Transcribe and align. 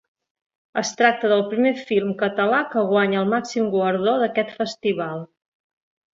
Es 0.81 0.91
tracta 1.01 1.29
del 1.33 1.43
primer 1.51 1.73
film 1.89 2.15
català 2.21 2.61
que 2.71 2.83
guanya 2.93 3.21
el 3.25 3.29
màxim 3.35 3.69
guardó 3.77 4.17
d’aquest 4.25 4.59
festival. 4.63 5.23